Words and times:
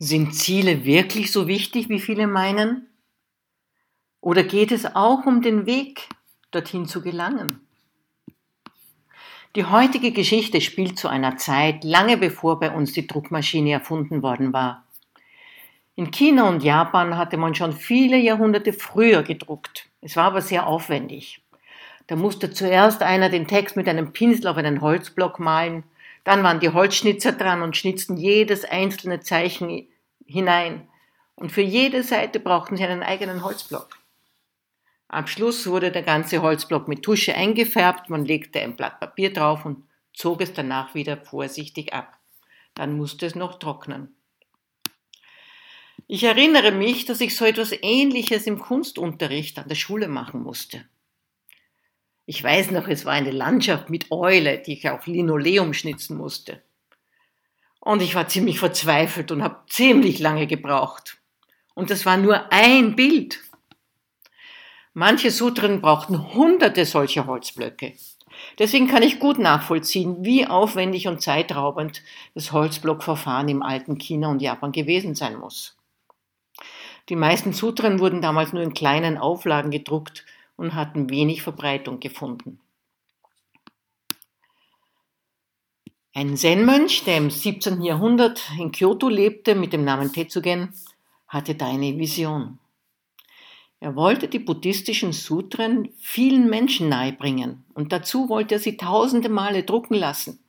Sind 0.00 0.32
Ziele 0.32 0.84
wirklich 0.84 1.32
so 1.32 1.48
wichtig, 1.48 1.88
wie 1.88 1.98
viele 1.98 2.28
meinen? 2.28 2.86
Oder 4.20 4.44
geht 4.44 4.70
es 4.70 4.86
auch 4.94 5.26
um 5.26 5.42
den 5.42 5.66
Weg, 5.66 6.08
dorthin 6.52 6.86
zu 6.86 7.02
gelangen? 7.02 7.66
Die 9.56 9.64
heutige 9.64 10.12
Geschichte 10.12 10.60
spielt 10.60 11.00
zu 11.00 11.08
einer 11.08 11.36
Zeit, 11.36 11.82
lange 11.82 12.16
bevor 12.16 12.60
bei 12.60 12.70
uns 12.70 12.92
die 12.92 13.08
Druckmaschine 13.08 13.72
erfunden 13.72 14.22
worden 14.22 14.52
war. 14.52 14.84
In 15.96 16.12
China 16.12 16.48
und 16.48 16.62
Japan 16.62 17.16
hatte 17.16 17.36
man 17.36 17.56
schon 17.56 17.72
viele 17.72 18.18
Jahrhunderte 18.18 18.72
früher 18.72 19.24
gedruckt. 19.24 19.86
Es 20.00 20.14
war 20.14 20.26
aber 20.26 20.42
sehr 20.42 20.68
aufwendig. 20.68 21.42
Da 22.06 22.14
musste 22.14 22.52
zuerst 22.52 23.02
einer 23.02 23.30
den 23.30 23.48
Text 23.48 23.74
mit 23.74 23.88
einem 23.88 24.12
Pinsel 24.12 24.46
auf 24.46 24.58
einen 24.58 24.80
Holzblock 24.80 25.40
malen, 25.40 25.82
dann 26.28 26.42
waren 26.42 26.60
die 26.60 26.68
Holzschnitzer 26.68 27.32
dran 27.32 27.62
und 27.62 27.74
schnitzten 27.74 28.18
jedes 28.18 28.66
einzelne 28.66 29.20
Zeichen 29.20 29.88
hinein. 30.26 30.86
Und 31.36 31.52
für 31.52 31.62
jede 31.62 32.02
Seite 32.02 32.38
brauchten 32.38 32.76
sie 32.76 32.84
einen 32.84 33.02
eigenen 33.02 33.42
Holzblock. 33.42 33.96
Am 35.08 35.26
Schluss 35.26 35.66
wurde 35.66 35.90
der 35.90 36.02
ganze 36.02 36.42
Holzblock 36.42 36.86
mit 36.86 37.02
Tusche 37.02 37.34
eingefärbt, 37.34 38.10
man 38.10 38.26
legte 38.26 38.60
ein 38.60 38.76
Blatt 38.76 39.00
Papier 39.00 39.32
drauf 39.32 39.64
und 39.64 39.84
zog 40.12 40.42
es 40.42 40.52
danach 40.52 40.94
wieder 40.94 41.16
vorsichtig 41.16 41.94
ab. 41.94 42.18
Dann 42.74 42.98
musste 42.98 43.24
es 43.24 43.34
noch 43.34 43.58
trocknen. 43.58 44.14
Ich 46.08 46.24
erinnere 46.24 46.72
mich, 46.72 47.06
dass 47.06 47.22
ich 47.22 47.34
so 47.36 47.46
etwas 47.46 47.72
Ähnliches 47.72 48.46
im 48.46 48.58
Kunstunterricht 48.58 49.58
an 49.58 49.68
der 49.68 49.76
Schule 49.76 50.08
machen 50.08 50.42
musste. 50.42 50.84
Ich 52.30 52.44
weiß 52.44 52.72
noch, 52.72 52.88
es 52.88 53.06
war 53.06 53.14
eine 53.14 53.30
Landschaft 53.30 53.88
mit 53.88 54.10
Eule, 54.10 54.58
die 54.58 54.74
ich 54.74 54.90
auf 54.90 55.06
Linoleum 55.06 55.72
schnitzen 55.72 56.18
musste. 56.18 56.60
Und 57.80 58.02
ich 58.02 58.14
war 58.14 58.28
ziemlich 58.28 58.58
verzweifelt 58.58 59.30
und 59.30 59.42
habe 59.42 59.62
ziemlich 59.66 60.18
lange 60.18 60.46
gebraucht. 60.46 61.16
Und 61.74 61.88
das 61.88 62.04
war 62.04 62.18
nur 62.18 62.52
ein 62.52 62.96
Bild. 62.96 63.40
Manche 64.92 65.30
Sutren 65.30 65.80
brauchten 65.80 66.34
hunderte 66.34 66.84
solcher 66.84 67.26
Holzblöcke. 67.26 67.94
Deswegen 68.58 68.88
kann 68.88 69.02
ich 69.02 69.20
gut 69.20 69.38
nachvollziehen, 69.38 70.18
wie 70.20 70.46
aufwendig 70.46 71.08
und 71.08 71.22
zeitraubend 71.22 72.02
das 72.34 72.52
Holzblockverfahren 72.52 73.48
im 73.48 73.62
alten 73.62 73.96
China 73.96 74.28
und 74.28 74.42
Japan 74.42 74.72
gewesen 74.72 75.14
sein 75.14 75.38
muss. 75.38 75.78
Die 77.08 77.16
meisten 77.16 77.54
Sutren 77.54 78.00
wurden 78.00 78.20
damals 78.20 78.52
nur 78.52 78.62
in 78.62 78.74
kleinen 78.74 79.16
Auflagen 79.16 79.70
gedruckt 79.70 80.26
und 80.58 80.74
hatten 80.74 81.08
wenig 81.08 81.42
Verbreitung 81.42 82.00
gefunden. 82.00 82.60
Ein 86.12 86.36
Zen-Mönch, 86.36 87.04
der 87.04 87.16
im 87.16 87.30
17. 87.30 87.80
Jahrhundert 87.80 88.50
in 88.58 88.72
Kyoto 88.72 89.08
lebte 89.08 89.54
mit 89.54 89.72
dem 89.72 89.84
Namen 89.84 90.12
Tetsugen, 90.12 90.74
hatte 91.28 91.54
da 91.54 91.68
eine 91.68 91.96
Vision. 91.96 92.58
Er 93.78 93.94
wollte 93.94 94.26
die 94.26 94.40
buddhistischen 94.40 95.12
Sutren 95.12 95.90
vielen 95.96 96.50
Menschen 96.50 96.88
nahebringen 96.88 97.64
und 97.74 97.92
dazu 97.92 98.28
wollte 98.28 98.56
er 98.56 98.58
sie 98.58 98.76
tausende 98.76 99.28
Male 99.28 99.62
drucken 99.62 99.94
lassen. 99.94 100.40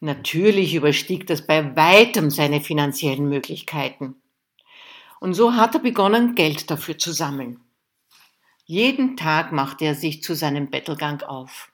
Natürlich 0.00 0.74
überstieg 0.74 1.28
das 1.28 1.46
bei 1.46 1.76
weitem 1.76 2.30
seine 2.30 2.60
finanziellen 2.60 3.28
Möglichkeiten. 3.28 4.16
Und 5.20 5.34
so 5.34 5.54
hat 5.54 5.74
er 5.74 5.80
begonnen, 5.80 6.34
Geld 6.34 6.68
dafür 6.70 6.98
zu 6.98 7.12
sammeln. 7.12 7.60
Jeden 8.70 9.16
Tag 9.16 9.50
machte 9.50 9.84
er 9.84 9.96
sich 9.96 10.22
zu 10.22 10.36
seinem 10.36 10.70
Bettelgang 10.70 11.22
auf. 11.22 11.72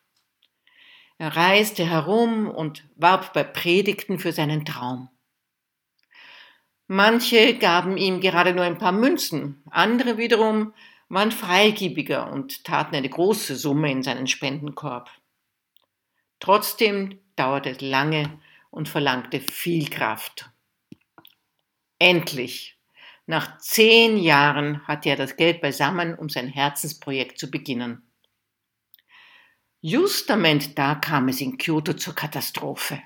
Er 1.18 1.36
reiste 1.36 1.84
herum 1.84 2.48
und 2.48 2.88
warb 2.96 3.34
bei 3.34 3.44
Predigten 3.44 4.18
für 4.18 4.32
seinen 4.32 4.64
Traum. 4.64 5.10
Manche 6.86 7.58
gaben 7.58 7.98
ihm 7.98 8.22
gerade 8.22 8.54
nur 8.54 8.64
ein 8.64 8.78
paar 8.78 8.92
Münzen, 8.92 9.62
andere 9.70 10.16
wiederum 10.16 10.72
waren 11.10 11.32
freigebiger 11.32 12.32
und 12.32 12.64
taten 12.64 12.96
eine 12.96 13.10
große 13.10 13.56
Summe 13.56 13.92
in 13.92 14.02
seinen 14.02 14.26
Spendenkorb. 14.26 15.10
Trotzdem 16.40 17.20
dauerte 17.36 17.72
es 17.72 17.82
lange 17.82 18.40
und 18.70 18.88
verlangte 18.88 19.40
viel 19.40 19.90
Kraft. 19.90 20.50
Endlich 21.98 22.75
nach 23.26 23.58
zehn 23.58 24.18
Jahren 24.18 24.86
hatte 24.86 25.08
er 25.08 25.16
das 25.16 25.36
Geld 25.36 25.60
beisammen, 25.60 26.14
um 26.14 26.28
sein 26.28 26.48
Herzensprojekt 26.48 27.38
zu 27.38 27.50
beginnen. 27.50 28.02
Justament 29.80 30.78
da 30.78 30.94
kam 30.94 31.28
es 31.28 31.40
in 31.40 31.58
Kyoto 31.58 31.94
zur 31.94 32.14
Katastrophe. 32.14 33.00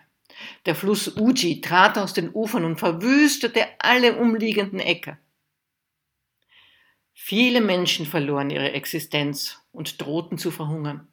Der 0.67 0.75
Fluss 0.75 1.17
Uji 1.17 1.61
trat 1.61 1.99
aus 1.99 2.13
den 2.13 2.31
Ufern 2.33 2.65
und 2.65 2.79
verwüstete 2.79 3.67
alle 3.79 4.17
umliegenden 4.17 4.81
Äcker. 4.81 5.19
Viele 7.13 7.61
Menschen 7.61 8.07
verloren 8.07 8.51
ihre 8.51 8.73
Existenz 8.73 9.63
und 9.73 10.01
drohten 10.01 10.39
zu 10.39 10.51
verhungern. 10.51 11.07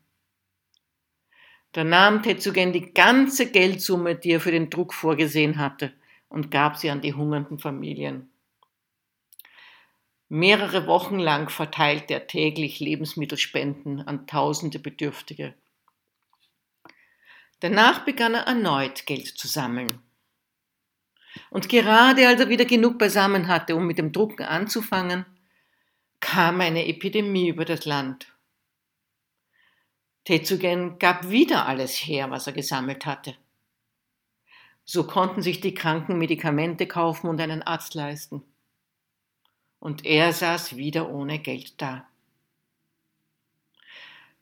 Da 1.73 1.84
nahm 1.84 2.23
Tetsugen 2.23 2.72
die 2.72 2.94
ganze 2.94 3.51
Geldsumme, 3.51 4.16
die 4.16 4.31
er 4.31 4.40
für 4.40 4.51
den 4.51 4.69
Druck 4.69 4.94
vorgesehen 4.94 5.57
hatte, 5.57 5.94
und 6.29 6.50
gab 6.50 6.78
sie 6.78 6.90
an 6.90 7.01
die 7.01 7.13
hungernden 7.13 7.59
Familien. 7.59 8.29
Mehrere 10.30 10.88
Wochen 10.88 11.20
lang 11.20 11.50
verteilt 11.50 12.12
er 12.12 12.28
täglich 12.28 12.82
Lebensmittelspenden 12.82 14.02
an 14.02 14.28
tausende 14.28 14.78
Bedürftige. 14.78 15.54
Danach 17.62 18.04
begann 18.04 18.36
er 18.36 18.42
erneut 18.42 19.06
Geld 19.06 19.28
zu 19.28 19.48
sammeln. 19.48 20.00
Und 21.50 21.70
gerade 21.70 22.28
als 22.28 22.42
er 22.42 22.50
wieder 22.50 22.66
genug 22.66 22.98
beisammen 22.98 23.48
hatte, 23.48 23.76
um 23.76 23.88
mit 23.88 24.00
dem 24.00 24.12
Drucken 24.12 24.44
anzufangen, 24.44 25.26
kam 26.20 26.59
eine 26.59 26.88
Epidemie 26.88 27.48
über 27.48 27.64
das 27.64 27.86
Land. 27.86 28.28
Tetsugen 30.26 31.00
gab 31.00 31.30
wieder 31.30 31.68
alles 31.68 31.94
her, 31.94 32.30
was 32.32 32.48
er 32.48 32.54
gesammelt 32.54 33.06
hatte. 33.06 33.36
So 34.84 35.06
konnten 35.06 35.42
sich 35.42 35.62
die 35.62 35.74
Kranken 35.74 36.18
Medikamente 36.18 36.86
kaufen 36.86 37.30
und 37.30 37.40
einen 37.40 37.64
Arzt 37.64 37.94
leisten 37.94 38.44
und 39.80 40.06
er 40.06 40.34
saß 40.34 40.76
wieder 40.76 41.10
ohne 41.10 41.40
Geld 41.40 41.82
da. 41.82 42.08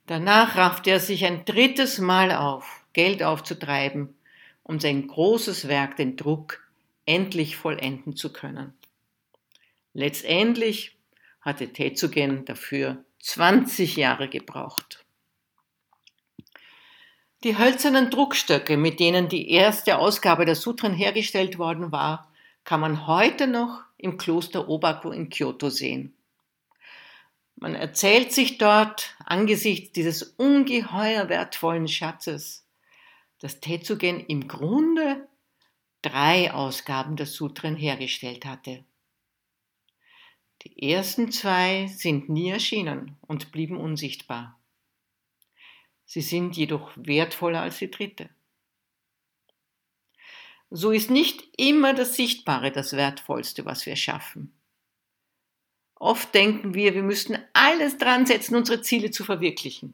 Danach 0.08 0.56
raffte 0.56 0.92
er 0.92 1.00
sich 1.00 1.26
ein 1.26 1.46
drittes 1.46 1.98
Mal 1.98 2.32
auf, 2.32 2.86
Geld 2.94 3.24
aufzutreiben, 3.24 4.16
um 4.64 4.80
sein 4.80 5.08
großes 5.08 5.68
Werk, 5.68 5.98
den 5.98 6.16
Druck, 6.16 6.64
endlich 7.06 7.56
vollenden 7.56 8.16
zu 8.16 8.32
können. 8.32 8.74
Letztendlich 9.94 10.96
hatte 11.42 11.72
Tetsugen 11.72 12.46
dafür 12.46 13.04
20 13.20 13.96
Jahre 13.96 14.28
gebraucht. 14.28 15.06
Die 17.44 17.58
hölzernen 17.58 18.10
Druckstöcke, 18.10 18.76
mit 18.76 19.00
denen 19.00 19.30
die 19.30 19.52
erste 19.52 20.00
Ausgabe 20.00 20.46
der 20.46 20.56
Sutren 20.56 20.94
hergestellt 20.94 21.60
worden 21.60 21.92
war, 21.92 22.32
kann 22.66 22.82
man 22.82 23.08
heute 23.08 23.48
noch 23.48 23.84
im 23.98 24.18
Kloster 24.18 24.68
Obaku 24.68 25.12
in 25.12 25.30
Kyoto 25.30 25.70
sehen. 25.70 26.14
Man 27.56 27.74
erzählt 27.74 28.34
sich 28.34 28.58
dort 28.58 29.16
angesichts 29.24 29.94
dieses 29.94 30.24
ungeheuer 30.24 31.30
wertvollen 31.30 31.88
Schatzes, 31.88 32.66
dass 33.40 33.62
Tetsugen 33.62 34.20
im 34.20 34.48
Grunde 34.48 35.28
drei 36.02 36.54
Ausgaben 36.54 37.16
der 37.16 37.28
Sutren 37.28 37.76
hergestellt 37.76 38.46
hatte. 38.46 38.84
Die 40.64 40.92
ersten 40.92 41.32
zwei 41.32 41.88
sind 41.88 42.28
nie 42.28 42.50
erschienen 42.50 43.16
und 43.22 43.52
blieben 43.52 43.78
unsichtbar. 43.78 44.60
Sie 46.06 46.22
sind 46.22 46.58
jedoch 46.58 46.92
wertvoller 46.96 47.62
als 47.62 47.78
die 47.78 47.92
dritte. 47.92 48.30
So 50.70 50.92
ist 50.92 51.10
nicht 51.10 51.48
immer 51.58 51.94
das 51.94 52.16
Sichtbare 52.16 52.72
das 52.72 52.94
Wertvollste, 52.94 53.66
was 53.66 53.86
wir 53.86 53.96
schaffen. 53.96 54.54
Oft 55.96 56.34
denken 56.36 56.74
wir, 56.74 56.94
wir 56.94 57.04
müssten 57.04 57.38
alles 57.54 57.98
dran 57.98 58.26
setzen, 58.26 58.56
unsere 58.56 58.82
Ziele 58.82 59.12
zu 59.12 59.24
verwirklichen. 59.24 59.94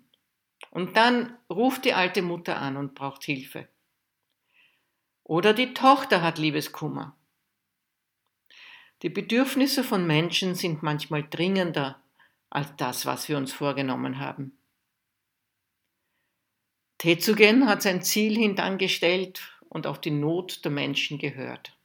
Und 0.71 0.95
dann 0.95 1.37
ruft 1.49 1.85
die 1.85 1.93
alte 1.93 2.21
Mutter 2.21 2.57
an 2.57 2.77
und 2.77 2.95
braucht 2.95 3.23
Hilfe. 3.23 3.67
Oder 5.23 5.53
die 5.53 5.73
Tochter 5.73 6.21
hat 6.21 6.37
Liebeskummer. 6.37 7.15
Die 9.01 9.09
Bedürfnisse 9.09 9.83
von 9.83 10.05
Menschen 10.05 10.55
sind 10.55 10.83
manchmal 10.83 11.27
dringender 11.27 12.01
als 12.49 12.75
das, 12.77 13.05
was 13.05 13.29
wir 13.29 13.37
uns 13.37 13.51
vorgenommen 13.51 14.19
haben. 14.19 14.57
Tetsugen 16.97 17.67
hat 17.67 17.81
sein 17.81 18.03
Ziel 18.03 18.37
hintangestellt 18.37 19.60
und 19.71 19.87
auf 19.87 20.01
die 20.01 20.11
Not 20.11 20.65
der 20.65 20.71
Menschen 20.71 21.17
gehört 21.17 21.77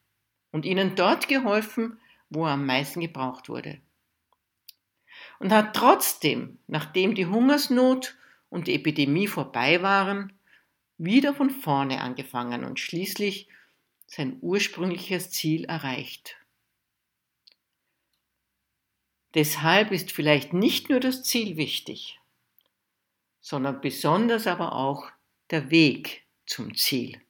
und 0.51 0.67
ihnen 0.67 0.97
dort 0.97 1.29
geholfen, 1.29 2.01
wo 2.29 2.45
er 2.45 2.55
am 2.55 2.67
meisten 2.67 3.01
gebraucht 3.01 3.49
wurde. 3.49 3.81
Und 5.39 5.53
hat 5.53 5.77
trotzdem, 5.77 6.59
nachdem 6.67 7.15
die 7.15 7.27
Hungersnot 7.27 8.17
und 8.51 8.67
die 8.67 8.75
Epidemie 8.75 9.29
vorbei 9.29 9.83
waren, 9.83 10.33
wieder 10.99 11.33
von 11.33 11.49
vorne 11.49 12.01
angefangen 12.01 12.65
und 12.65 12.81
schließlich 12.81 13.49
sein 14.09 14.39
ursprüngliches 14.41 15.31
Ziel 15.31 15.65
erreicht. 15.67 16.37
Deshalb 19.35 19.93
ist 19.93 20.11
vielleicht 20.11 20.53
nicht 20.53 20.91
nur 20.91 20.99
das 20.99 21.23
Ziel 21.23 21.57
wichtig, 21.57 22.19
sondern 23.41 23.81
besonders 23.81 24.49
aber 24.49 24.75
auch 24.75 25.09
der 25.51 25.71
Weg 25.71 26.25
zum 26.47 26.75
Ziel. 26.75 27.21